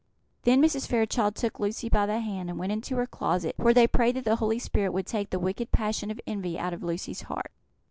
[0.45, 0.87] Then Mrs.
[0.87, 4.25] Fairchild took Lucy by the hand, and went into her closet, where they prayed that
[4.25, 7.51] the Holy Spirit would take the wicked passion of envy out of Lucy's heart.